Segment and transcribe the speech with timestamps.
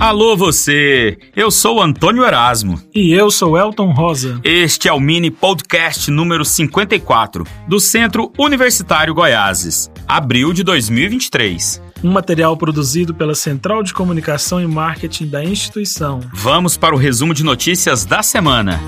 [0.00, 2.80] Alô você, eu sou Antônio Erasmo.
[2.94, 4.40] E eu sou Elton Rosa.
[4.42, 11.82] Este é o mini podcast número 54 do Centro Universitário Goiáses, abril de 2023.
[12.02, 16.20] Um material produzido pela Central de Comunicação e Marketing da instituição.
[16.32, 18.80] Vamos para o resumo de notícias da semana.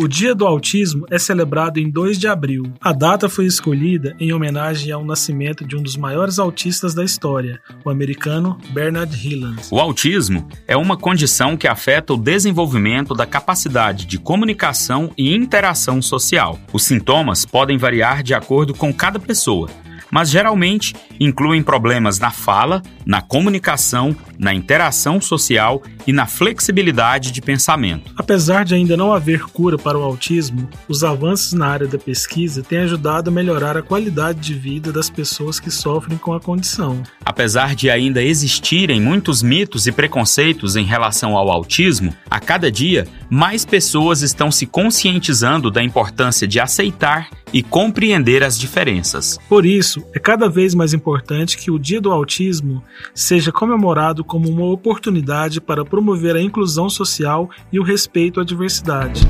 [0.00, 2.62] O Dia do Autismo é celebrado em 2 de abril.
[2.80, 7.60] A data foi escolhida em homenagem ao nascimento de um dos maiores autistas da história,
[7.84, 9.60] o americano Bernard Hilland.
[9.70, 16.00] O autismo é uma condição que afeta o desenvolvimento da capacidade de comunicação e interação
[16.00, 16.58] social.
[16.72, 19.68] Os sintomas podem variar de acordo com cada pessoa
[20.10, 27.40] mas geralmente incluem problemas na fala, na comunicação, na interação social e na flexibilidade de
[27.40, 28.12] pensamento.
[28.16, 32.62] Apesar de ainda não haver cura para o autismo, os avanços na área da pesquisa
[32.62, 37.02] têm ajudado a melhorar a qualidade de vida das pessoas que sofrem com a condição.
[37.24, 43.06] Apesar de ainda existirem muitos mitos e preconceitos em relação ao autismo, a cada dia
[43.28, 49.38] mais pessoas estão se conscientizando da importância de aceitar e compreender as diferenças.
[49.48, 52.82] Por isso, é cada vez mais importante que o Dia do Autismo
[53.14, 59.26] seja comemorado como uma oportunidade para promover a inclusão social e o respeito à diversidade.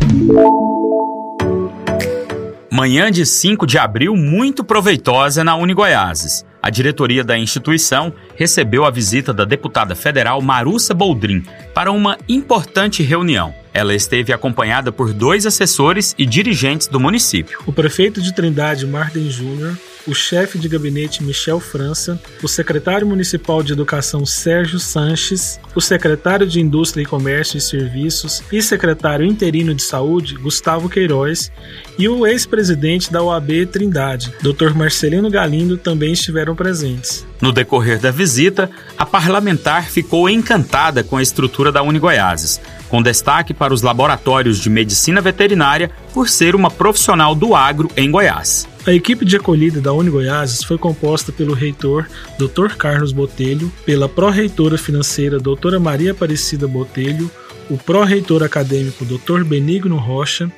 [2.71, 6.47] Manhã de 5 de abril muito proveitosa na Unigoiases.
[6.63, 11.43] A diretoria da instituição recebeu a visita da deputada federal Marussa Boldrin
[11.75, 13.60] para uma importante reunião.
[13.73, 17.59] Ela esteve acompanhada por dois assessores e dirigentes do município.
[17.67, 23.63] O prefeito de Trindade, Martin Júnior, o chefe de gabinete Michel França, o secretário municipal
[23.63, 29.75] de Educação Sérgio Sanches, o secretário de Indústria e Comércio e Serviços e secretário interino
[29.75, 31.53] de Saúde, Gustavo Queiroz,
[31.99, 34.75] e o ex-presidente da OAB Trindade, Dr.
[34.75, 37.27] Marcelino Galindo, também estiveram presentes.
[37.41, 42.61] No decorrer da visita, a parlamentar ficou encantada com a estrutura da Unigoiases,
[42.91, 48.11] com destaque para os laboratórios de medicina veterinária por ser uma profissional do agro em
[48.11, 48.69] Goiás.
[48.87, 52.09] A equipe de acolhida da Unigoiases foi composta pelo reitor
[52.39, 52.75] Dr.
[52.77, 55.79] Carlos Botelho, pela pró-reitora financeira Dra.
[55.79, 57.31] Maria Aparecida Botelho,
[57.69, 59.45] o pró-reitor acadêmico Dr.
[59.45, 60.51] Benigno Rocha,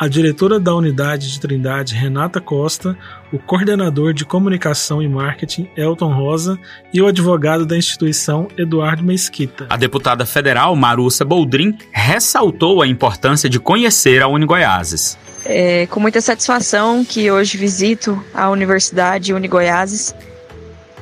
[0.00, 2.96] a diretora da unidade de Trindade, Renata Costa,
[3.30, 6.58] o coordenador de comunicação e marketing, Elton Rosa,
[6.90, 9.66] e o advogado da instituição, Eduardo Mesquita.
[9.68, 15.18] A deputada federal, Marussa Boldrin, ressaltou a importância de conhecer a Unigoiases.
[15.44, 20.14] É com muita satisfação que hoje visito a Universidade Unigoiases,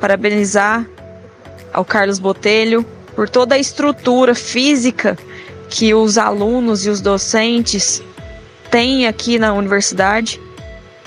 [0.00, 0.84] parabenizar
[1.72, 2.84] ao Carlos Botelho
[3.14, 5.16] por toda a estrutura física
[5.70, 8.02] que os alunos e os docentes
[8.70, 10.40] tem aqui na universidade.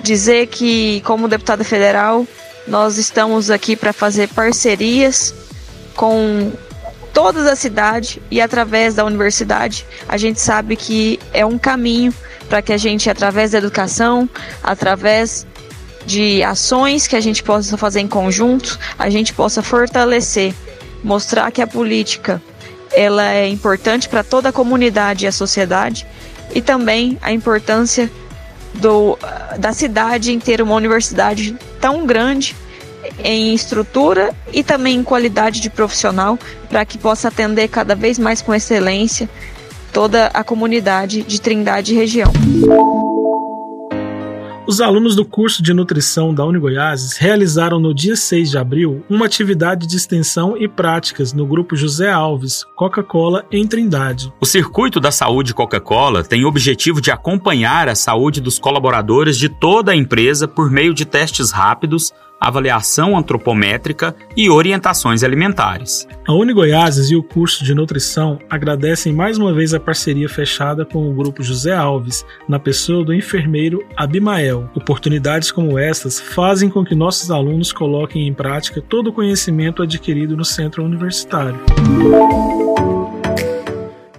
[0.02, 2.26] Dizer que, como deputada federal,
[2.68, 5.34] nós estamos aqui para fazer parcerias
[5.96, 6.52] com
[7.14, 9.86] toda a cidade e através da universidade.
[10.08, 12.14] A gente sabe que é um caminho
[12.50, 14.30] para que a gente, através da educação,
[14.64, 15.46] através
[16.06, 20.54] de ações que a gente possa fazer em conjunto, a gente possa fortalecer,
[21.04, 22.42] mostrar que a política
[22.94, 26.06] ela é importante para toda a comunidade e a sociedade
[26.54, 28.12] e também a importância
[28.76, 29.18] do,
[29.58, 32.56] da cidade em ter uma universidade tão grande
[33.24, 36.38] em estrutura e também em qualidade de profissional
[36.70, 39.30] para que possa atender cada vez mais com excelência
[39.92, 42.32] toda a comunidade de Trindade e região.
[44.72, 49.26] Os alunos do curso de nutrição da Unigoiases realizaram no dia 6 de abril uma
[49.26, 54.32] atividade de extensão e práticas no grupo José Alves, Coca-Cola em Trindade.
[54.40, 59.50] O Circuito da Saúde Coca-Cola tem o objetivo de acompanhar a saúde dos colaboradores de
[59.50, 66.08] toda a empresa por meio de testes rápidos avaliação antropométrica e orientações alimentares.
[66.28, 71.08] A Unigoiases e o curso de nutrição agradecem mais uma vez a parceria fechada com
[71.08, 74.68] o grupo José Alves, na pessoa do enfermeiro Abimael.
[74.76, 80.36] Oportunidades como estas fazem com que nossos alunos coloquem em prática todo o conhecimento adquirido
[80.36, 81.60] no centro universitário.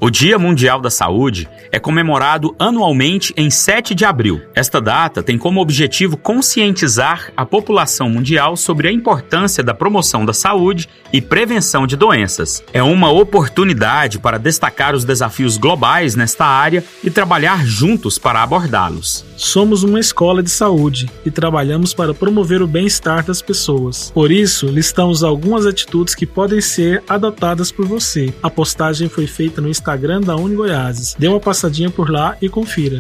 [0.05, 4.41] O Dia Mundial da Saúde é comemorado anualmente em 7 de abril.
[4.53, 10.33] Esta data tem como objetivo conscientizar a população mundial sobre a importância da promoção da
[10.33, 12.65] saúde e prevenção de doenças.
[12.73, 19.25] É uma oportunidade para destacar os desafios globais nesta área e trabalhar juntos para abordá-los.
[19.37, 24.11] Somos uma escola de saúde e trabalhamos para promover o bem-estar das pessoas.
[24.11, 28.35] Por isso, listamos algumas atitudes que podem ser adotadas por você.
[28.43, 29.92] A postagem foi feita no Instagram
[30.27, 31.15] da Uni Goiáses.
[31.19, 32.99] Dê uma passadinha por lá e confira.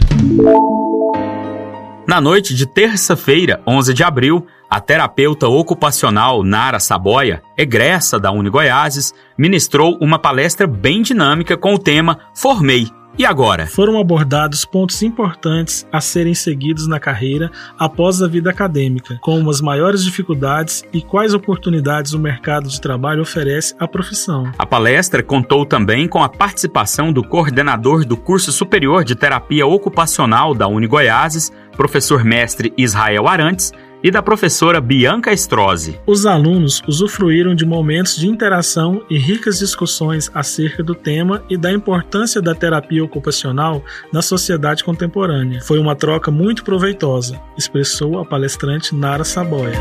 [2.07, 8.51] Na noite de terça-feira, 11 de abril, a terapeuta ocupacional Nara Saboia, egressa da Uni
[8.51, 13.67] Goiáses, ministrou uma palestra bem dinâmica com o tema Formei e agora?
[13.67, 19.61] Foram abordados pontos importantes a serem seguidos na carreira após a vida acadêmica, como as
[19.61, 24.51] maiores dificuldades e quais oportunidades o mercado de trabalho oferece à profissão.
[24.59, 30.55] A palestra contou também com a participação do coordenador do curso superior de terapia ocupacional
[30.55, 33.73] da Uni Goiáses, professor mestre Israel Arantes,
[34.03, 35.99] e da professora Bianca Strozzi.
[36.07, 41.73] Os alunos usufruíram de momentos de interação e ricas discussões acerca do tema e da
[41.73, 45.61] importância da terapia ocupacional na sociedade contemporânea.
[45.63, 49.79] Foi uma troca muito proveitosa, expressou a palestrante Nara Saboia.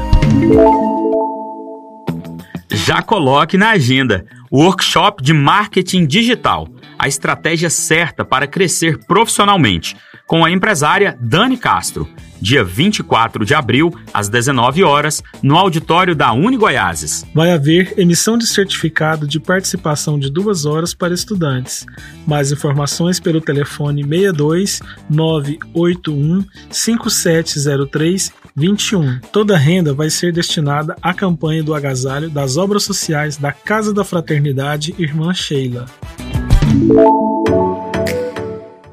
[2.70, 6.68] Já coloque na agenda o workshop de marketing digital,
[6.98, 9.96] a estratégia certa para crescer profissionalmente,
[10.28, 12.08] com a empresária Dani Castro
[12.42, 17.26] dia 24 de abril, às 19 horas, no auditório da Uni Goiáses.
[17.34, 21.86] Vai haver emissão de certificado de participação de duas horas para estudantes.
[22.26, 29.20] Mais informações pelo telefone 62 981 5703 21.
[29.32, 33.94] Toda a renda vai ser destinada à campanha do agasalho das obras sociais da Casa
[33.94, 35.86] da Fraternidade Irmã Sheila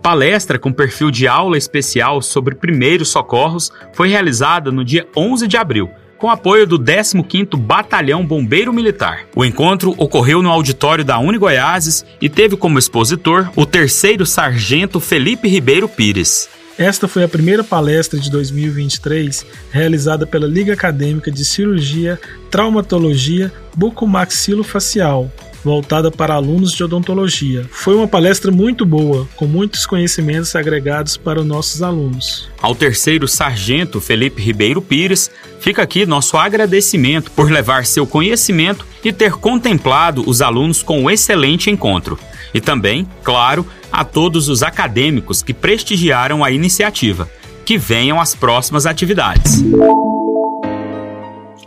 [0.09, 5.59] palestra com perfil de aula especial sobre primeiros socorros foi realizada no dia 11 de
[5.59, 9.27] abril, com apoio do 15º Batalhão Bombeiro Militar.
[9.37, 14.99] O encontro ocorreu no auditório da Uni Goiáses e teve como expositor o terceiro sargento
[14.99, 16.49] Felipe Ribeiro Pires.
[16.79, 22.19] Esta foi a primeira palestra de 2023 realizada pela Liga Acadêmica de Cirurgia,
[22.51, 25.31] Traumatologia Bucomaxilofacial,
[25.65, 27.67] voltada para alunos de odontologia.
[27.71, 32.49] Foi uma palestra muito boa, com muitos conhecimentos agregados para os nossos alunos.
[32.61, 39.13] Ao terceiro sargento Felipe Ribeiro Pires, fica aqui nosso agradecimento por levar seu conhecimento e
[39.13, 42.19] ter contemplado os alunos com um excelente encontro.
[42.53, 47.29] E também, claro, a todos os acadêmicos que prestigiaram a iniciativa.
[47.65, 49.63] Que venham as próximas atividades.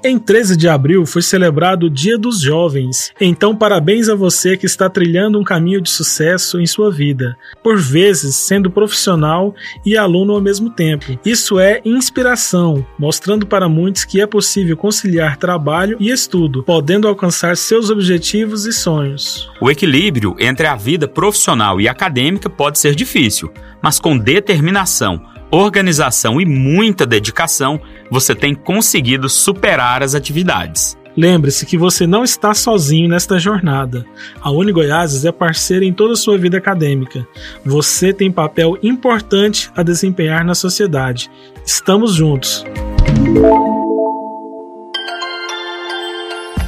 [0.03, 4.65] Em 13 de abril foi celebrado o Dia dos Jovens, então parabéns a você que
[4.65, 9.53] está trilhando um caminho de sucesso em sua vida, por vezes sendo profissional
[9.85, 11.19] e aluno ao mesmo tempo.
[11.23, 17.55] Isso é inspiração, mostrando para muitos que é possível conciliar trabalho e estudo, podendo alcançar
[17.55, 19.51] seus objetivos e sonhos.
[19.61, 23.51] O equilíbrio entre a vida profissional e acadêmica pode ser difícil,
[23.83, 25.21] mas com determinação,
[25.51, 30.97] organização e muita dedicação, você tem conseguido superar as atividades.
[31.15, 34.05] Lembre-se que você não está sozinho nesta jornada.
[34.41, 37.27] A Uni Goiás é parceira em toda a sua vida acadêmica.
[37.65, 41.29] Você tem papel importante a desempenhar na sociedade.
[41.65, 42.63] Estamos juntos.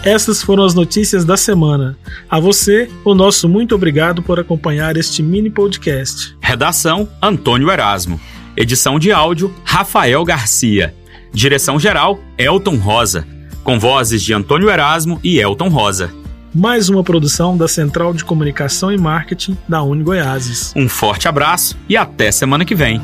[0.03, 1.97] Essas foram as notícias da semana.
[2.29, 6.35] A você, o nosso muito obrigado por acompanhar este mini podcast.
[6.41, 8.19] Redação: Antônio Erasmo.
[8.55, 10.93] Edição de áudio: Rafael Garcia.
[11.33, 13.27] Direção-geral: Elton Rosa.
[13.63, 16.13] Com vozes de Antônio Erasmo e Elton Rosa.
[16.53, 20.71] Mais uma produção da Central de Comunicação e Marketing da Uni Goiáses.
[20.75, 23.01] Um forte abraço e até semana que vem.